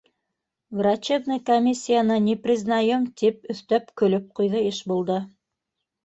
[0.71, 5.19] Врачебный комиссияны не признаем,— тип өҫтәп көлөп ҡуйҙы Ишбулды.